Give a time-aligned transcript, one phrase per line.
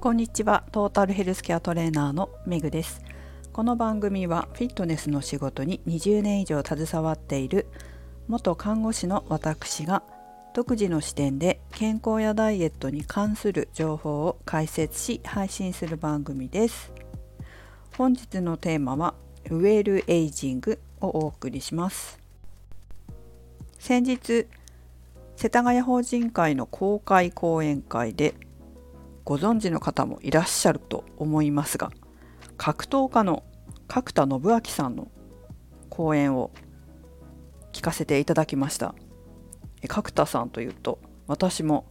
[0.00, 0.64] こんにちは。
[0.72, 3.02] トータルヘルスケアトレーナーのめぐです。
[3.52, 7.66] この番組はフィットネスの仕事に20年以上携わっている
[8.26, 10.02] 元看護師の私が
[10.54, 16.94] 独自の視点で健康やダイエットに関する情報を解説し配信する番組です。
[17.98, 19.12] 本日のテーマは
[19.50, 22.18] ウェルエイジングをお送りします。
[23.78, 24.46] 先日
[25.36, 28.32] 世田谷法人会の公開講演会で
[29.24, 31.90] ご存知の方もいらっしゃると思いますが
[32.56, 33.44] 格闘家の
[33.88, 35.08] 角田信明さんの
[35.88, 36.50] 講演を
[37.72, 38.94] 聞かせていただきました。
[39.88, 41.86] 角田さんというと私も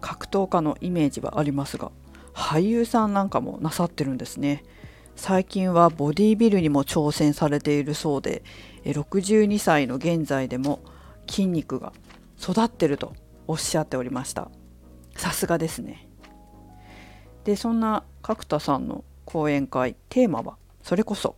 [0.00, 1.92] 格闘家のイメージはありますが
[2.32, 4.64] 俳優さんなんかもなさってるんですね。
[5.14, 8.42] 最近はボディビルにも挑戦されているそうで
[8.84, 10.80] 62歳の現在でも
[11.28, 11.92] 筋肉が
[12.40, 13.12] 育ってると
[13.46, 14.50] おっしゃっておりました。
[15.14, 16.08] さすがですね。
[17.44, 21.36] でそんな角田さんの講演会テーマはそれこそ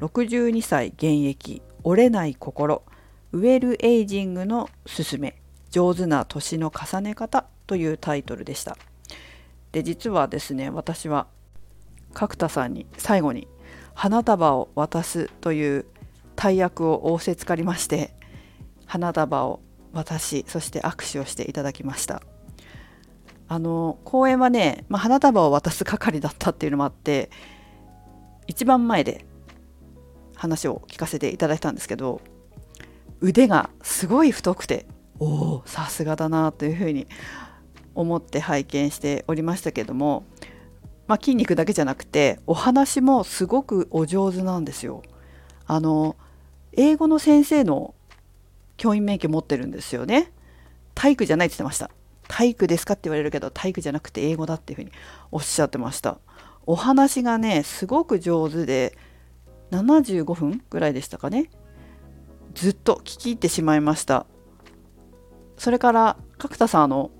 [0.00, 2.82] 62歳現役折れない心
[3.32, 5.36] ウェルエイジングのすすめ
[5.70, 8.76] 上手な年の重ね方というタイトルでした。
[9.72, 11.28] で実はですね私は
[12.12, 13.46] 角田さんに最後に
[13.94, 15.86] 花束を渡すという
[16.34, 18.12] 大役を仰せつかりまして
[18.86, 19.60] 花束を
[19.92, 22.22] 渡しそして握手をしていただきました。
[23.50, 27.30] あの公演はね、まあ、花束を渡す係だったっていうのもあって
[28.46, 29.24] 一番前で
[30.36, 32.20] 話を聞かせていただいたんですけど
[33.20, 34.86] 腕がすごい太くて
[35.18, 37.08] おおさすがだなというふうに
[37.96, 40.22] 思って拝見しておりましたけども、
[41.08, 45.02] まあ、筋肉だけじゃなくてお話もすごくお上手なんですよ。
[45.66, 46.14] あの
[46.74, 47.96] 英語の先生の
[48.76, 50.30] 教員免許持ってるんですよね。
[50.94, 51.90] 体育じゃないって言ってました。
[52.30, 54.92] 体育ですかって言われるけど体育じゃなくて英語だっていうふうに
[55.32, 56.18] おっしゃってました。
[56.64, 58.96] お話がねすごく上手で
[59.72, 61.50] 75分ぐらいでしたかね。
[62.54, 64.26] ずっと聞き入ってしまいました。
[65.56, 67.10] それから角田さんの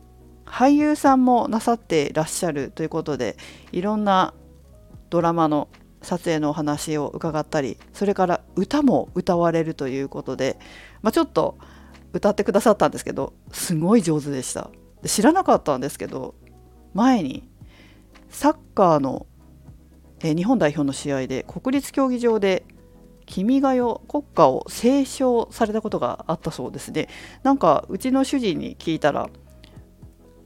[0.47, 3.37] 俳優さんもなさってらっしゃるということで
[3.73, 4.33] いろんな
[5.11, 5.69] ドラマの
[6.03, 10.57] 撮影のお話を伺ったりそれから歌も歌われるということで、
[11.03, 11.59] まあ、ちょっと
[12.13, 14.71] 歌ってくださったんですけどすごい上手でした。
[15.05, 16.35] 知らなかったんですけど
[16.95, 17.49] 前に
[18.29, 19.27] サッカーの、
[20.23, 22.65] え日本代表の試合で国立競技場で
[23.27, 27.09] 「君が代」国歌を斉唱されたことがあったそうですね。
[27.43, 29.31] なんかうちの主人に聞いたら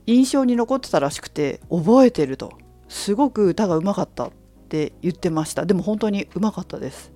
[0.07, 2.53] 印象に残ってたらしくて覚えてると。
[2.89, 4.31] すごく歌がうまかったっ
[4.69, 5.67] て言ってました。
[5.67, 7.11] でも本当にうまかったです。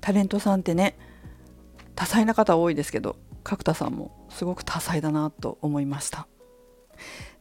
[0.00, 0.96] タレントさんってね
[1.94, 6.26] 多彩な方多いですけど角田さんもすごく多彩だなと思いました。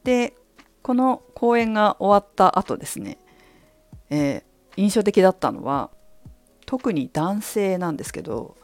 [0.04, 0.34] で
[0.82, 3.18] この講演が終わった後ですね、
[4.10, 5.90] えー、印象的だったのは
[6.66, 8.56] 特に男性なんですけど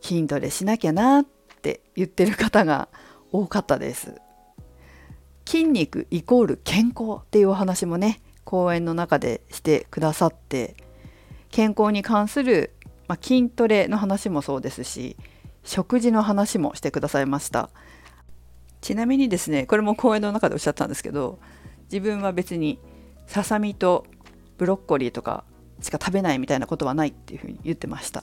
[0.00, 1.26] 筋トレしなきゃなっ
[1.62, 2.88] て言ってる方が
[3.32, 4.20] 多かったです。
[5.46, 10.76] 筋肉イコール健康っていうお話もね講演の中でしてくださって
[11.50, 12.74] 健康に関する、
[13.08, 15.16] まあ、筋トレの話もそうですし
[15.64, 17.70] 食事の話もしてくださいました。
[18.80, 21.38] ちなみにですねこれも講演の中でおっしゃったんですけど
[21.84, 22.78] 自分は別に
[23.26, 24.04] ささみと
[24.58, 25.44] ブロッコリーとか
[25.80, 28.22] しか食べないみたいなことはないっていうふうに言ってました。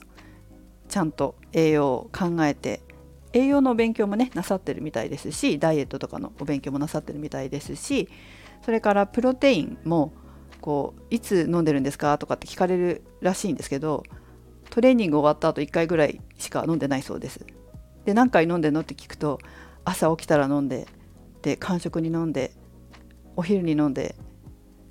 [0.88, 2.82] ちゃんと栄養を考えて
[3.32, 8.08] 栄養のお勉強もねなさってるみたいですしダイエットとかのお勉強もなさってるみたいですし
[8.64, 10.12] それからプロテインも
[10.60, 14.04] こういつ飲んでるんですかとかって聞かれるらしいんですけど
[14.72, 17.44] トレーニング終わった後1回ぐらいしか飲んでないそうです。
[18.06, 19.38] で何回飲んでんのって聞くと
[19.84, 20.86] 朝起きたら飲んで
[21.42, 22.52] で間食に飲んで
[23.36, 24.14] お昼に飲んで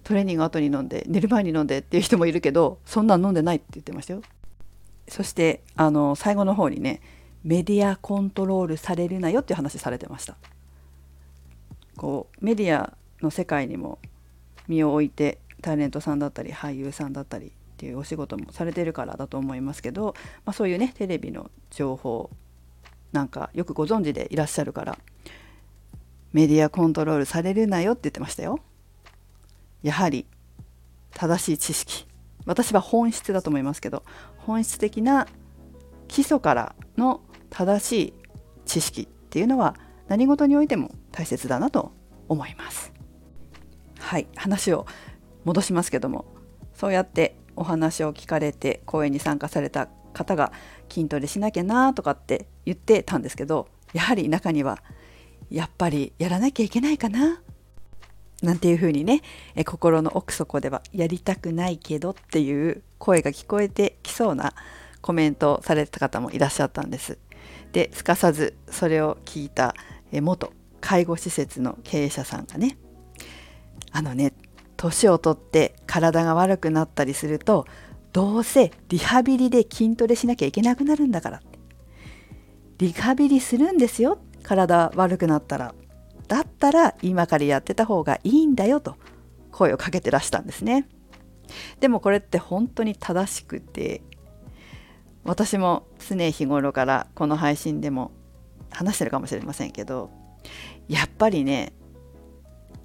[0.04, 4.22] トレーニング後に飲んで寝る前に飲んでっていう人もいるけどそんなん飲んでないって言ってましたよ。
[5.08, 7.02] そしてあの最後の方にね
[7.44, 10.38] メディアコントロールされるなよっていう話されてました。
[11.98, 13.98] こうメディアの世界にも
[14.68, 17.52] 身を置いてタレントさんだったり俳優さんだったり
[17.82, 20.14] っていうお仕事もされてるからだと思いますけど、
[20.46, 22.30] まあ、そういうねテレビの情報
[23.12, 25.00] なんかよくご存知でいらっしゃるから
[26.32, 28.60] メディアコントロールされるなよって言ってましたよ。
[29.82, 30.28] やはり
[31.16, 32.06] 正しい知識
[32.46, 34.04] 私は本質だと思いますけど
[34.38, 35.28] 本質的な
[36.08, 38.14] 基礎からの正しい
[38.68, 39.76] 知識っていうのは
[40.08, 41.92] 何事においても大切だなと
[42.28, 42.94] 思います。
[43.98, 44.86] はい話を
[45.46, 46.26] 戻しますけども
[46.76, 50.52] そうやってお話を聞かれて講演に参加された方が
[50.90, 54.80] 筋トレしなきゃなとかって言ってたんですけどやはり中には
[55.52, 57.40] やっぱりやらなきゃいけないかな
[58.42, 59.22] なんていうふうにね
[59.56, 64.54] え心の奥底ではやりたくないけどっていう声が聞こえてきそうな
[65.02, 67.20] コメントをされた方もいらっしゃったんです。
[67.74, 69.76] ですかさずそれを聞いた
[70.12, 72.78] 元介護施設の経営者さんがね
[73.92, 74.34] あのね
[74.82, 77.68] 年を取って体が悪くなったりすると
[78.14, 81.42] どうせリハビリで筋トレしなきゃいけなくなるんだから。
[82.80, 84.18] リハビリするんですよ。
[84.42, 85.76] 体悪くなったら。
[86.28, 88.96] だったら今からやってた方がいいんだよと
[89.52, 90.88] 声をかけてらしたんですね。
[91.80, 94.02] でもこれって本当に正しくて
[95.24, 98.12] 私も常日頃からこの配信でも
[98.72, 100.10] 話してるかもしれませんけど
[100.88, 101.74] やっぱりね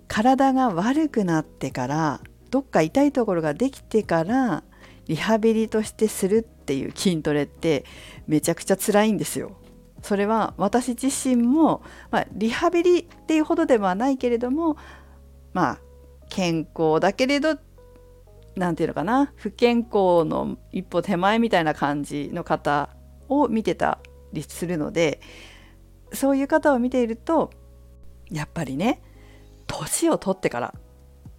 [0.08, 2.20] 体が悪くなってから
[2.50, 4.62] どっか痛いところができてから
[5.06, 7.84] リハビリとしてするっていう筋トレって
[8.26, 9.52] めちゃくちゃ辛いんですよ。
[10.02, 14.76] それは私自身も、まあ、リハビリっていうほどではないけれども
[15.52, 15.78] まあ
[16.28, 17.58] 健康だけれど
[18.56, 22.90] 何て言うのかな不健康の一歩手前みたいな感じの方
[23.28, 23.98] を見てた
[24.32, 25.20] りするので
[26.12, 27.50] そういう方を見ていると
[28.30, 29.02] やっぱりね
[29.66, 30.74] 年を取ってから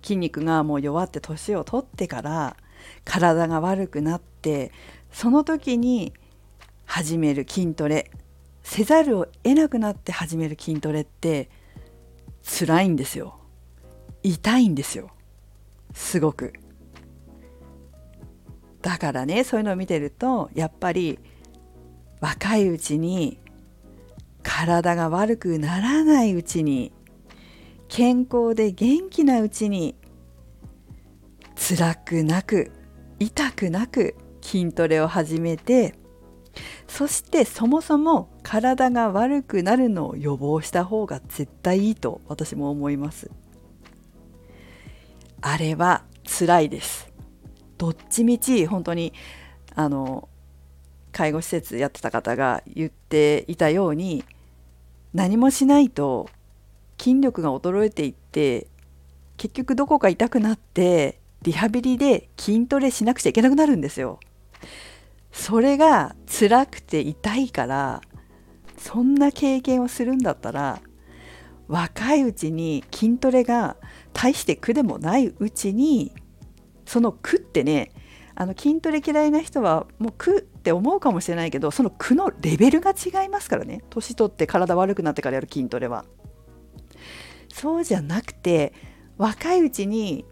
[0.02, 2.58] 筋肉がもう弱って年を取ってから
[3.04, 4.72] 体が悪くなって
[5.12, 6.14] その時に
[6.86, 8.12] 始める筋トレ
[8.64, 11.50] せざるを得なくなって始める筋トレって
[12.44, 13.40] 辛いんですよ。
[14.24, 15.10] 痛いんですよ。
[15.94, 16.54] すごく。
[18.82, 21.20] だからねそういうのを見てるとやっぱり
[22.20, 23.40] 若いうちに
[24.44, 26.92] 体が悪くならないうちに
[27.88, 29.96] 健康で元気なうちに
[31.56, 32.72] 辛くなく
[33.20, 35.96] 痛くなく筋トレを始めて
[36.88, 43.30] そしてそもそも体が悪くなるのを予防した方が絶対いいと私も思います。
[45.42, 47.12] あれは辛いです。
[47.78, 49.14] どっちみち本当に
[49.76, 50.30] あの
[51.12, 54.24] 介護施設やってた方が言っていたように
[55.14, 56.30] 何もしないと
[57.00, 58.68] 筋力が衰えていって
[59.38, 64.20] 結局どこか痛くなってリハビリで筋トレしなくちゃいけなくなるんですよ。
[65.32, 68.02] それが辛くて痛いから
[68.78, 70.82] そんな経験をするんだったら
[71.68, 73.78] 若いうちに筋トレが
[74.14, 76.12] 大して苦でもないうちに
[76.86, 77.92] その苦ってね
[78.34, 86.06] あの筋トレ嫌いな人はもう苦って思うかもしれないけどその苦のレベルが違いますからね年取って体悪くなってからやる筋トレは。
[87.60, 88.72] そうじゃなくて
[89.18, 90.26] 若いうちに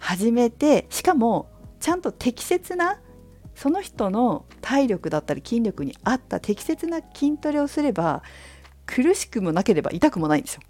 [0.00, 1.48] 始めてしかも
[1.78, 3.00] ちゃんと適切な
[3.54, 8.24] その人の体力だったり筋力に合った適切な筋トレをすれば
[8.84, 10.62] 苦しくもなければ痛くもないんですよ。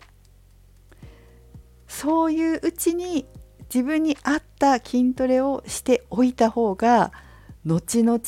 [1.88, 3.26] そういううちに
[3.72, 7.12] 自分に合った筋トレをしておいた方が
[7.64, 8.20] 後々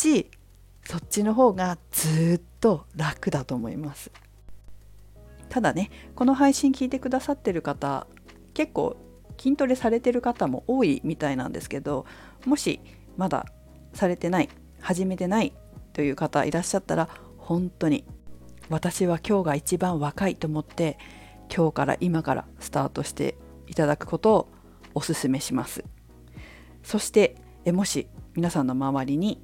[0.85, 4.11] そっちの方がずっと楽だと思います。
[5.53, 8.07] ただねこの配信聞いてくださってる方
[8.55, 8.97] 結構
[9.39, 12.07] 筋トレされてる方も多いみたいなんですけど
[12.47, 12.81] もし
[13.19, 13.45] まだ
[13.93, 14.49] されてない
[14.81, 15.53] 始めてない
[15.93, 18.07] という方いらっしゃったら本当に
[18.71, 20.97] 私は今日が一番若いと思って
[21.55, 24.49] 今日から今からスタートしていただくことを
[24.95, 25.85] お勧めします。
[26.83, 29.43] そしてもし皆さんの周りに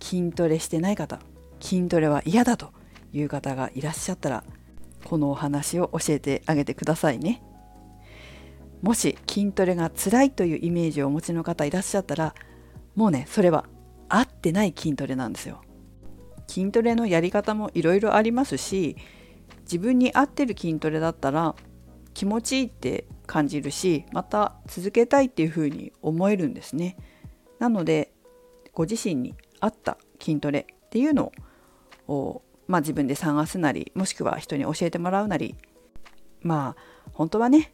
[0.00, 1.20] 筋トレしてない方
[1.60, 2.72] 筋トレは嫌だと
[3.12, 4.44] いう方がいらっしゃったら
[5.06, 7.40] このお話を教えてあげてくださいね。
[8.82, 12.34] もし筋トレが辛いというイメージをお持ちの方いらっしゃったら
[12.96, 13.66] もうねそれは
[14.08, 15.62] 合ってない筋トレなんですよ。
[16.48, 18.96] 筋トレのやり方もいろいろありますし
[19.62, 21.54] 自分に合ってる筋トレだったら
[22.12, 26.96] 気持ちいいって感じるしまた続けたいっていうふうに思えるんですね。
[27.60, 28.12] なので
[28.72, 31.30] ご自身に合った筋トレっていうの
[32.08, 35.54] をまあ、自分で探すなりもしくは人に教えてもらうなり
[36.42, 37.72] まあ本当はね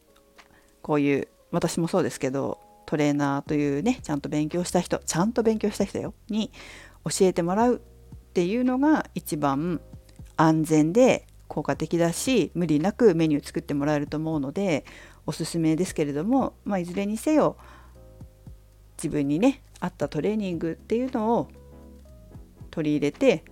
[0.83, 6.51] こういう私もそうですけどトレーナーというねちゃんと勉強した人ちゃんと勉強した人よに
[7.05, 7.79] 教えてもらうっ
[8.33, 9.81] ていうのが一番
[10.37, 14.85] 安全で効果的だし無理なくメニュー作ってもらえると思うので
[15.27, 17.57] おすすめですけれども、まあ、いずれにせよ
[18.97, 21.49] 自分にね合ったトレーニングっていうのを
[22.71, 23.45] 取り入れて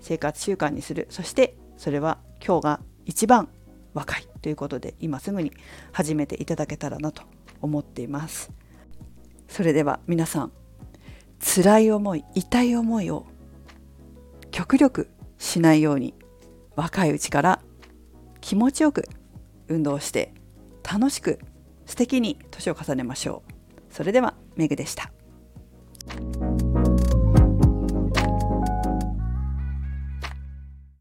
[0.00, 1.06] 生活習慣にする。
[1.10, 3.48] そしてそれは今日が一番
[3.94, 5.52] 若いということで今すぐに
[5.92, 7.22] 始めていただけたらなと
[7.60, 8.50] 思っています。
[9.48, 10.52] それでは皆さん
[11.40, 13.26] 辛い思い痛い思いを
[14.50, 16.14] 極力しないように
[16.76, 17.62] 若いうちから
[18.40, 19.08] 気持ちよく
[19.68, 20.32] 運動して
[20.82, 21.38] 楽しく
[21.86, 23.94] 素敵に年を重ねましょう。
[23.94, 25.10] それではメグでした。